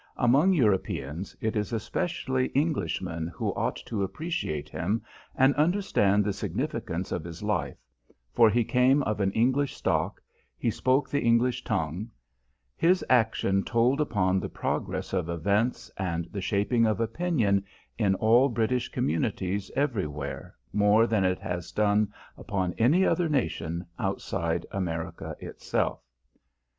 Among 0.17 0.51
Europeans, 0.51 1.35
it 1.41 1.55
is 1.55 1.71
especially 1.71 2.51
Englishmen 2.55 3.27
who 3.27 3.53
ought 3.53 3.75
to 3.85 4.01
appreciate 4.01 4.67
him 4.67 5.03
and 5.35 5.53
understand 5.53 6.25
the 6.25 6.33
significance 6.33 7.11
of 7.11 7.23
his 7.23 7.43
life, 7.43 7.77
for 8.33 8.49
he 8.49 8.63
came 8.63 9.03
of 9.03 9.19
an 9.19 9.31
English 9.33 9.77
stock, 9.77 10.19
he 10.57 10.71
spoke 10.71 11.07
the 11.07 11.21
English 11.21 11.63
tongue, 11.63 12.09
his 12.75 13.05
action 13.11 13.63
told 13.63 14.01
upon 14.01 14.39
the 14.39 14.49
progress 14.49 15.13
of 15.13 15.29
events 15.29 15.91
and 15.97 16.25
the 16.31 16.41
shaping 16.41 16.87
of 16.87 16.99
opinion 16.99 17.63
in 17.95 18.15
all 18.15 18.49
British 18.49 18.89
communities 18.89 19.69
everywhere 19.75 20.55
more 20.73 21.05
than 21.05 21.23
it 21.23 21.37
has 21.37 21.71
done 21.71 22.11
upon 22.39 22.73
any 22.79 23.05
other 23.05 23.29
nation 23.29 23.85
outside 23.99 24.65
America 24.71 25.35
itself. 25.39 26.01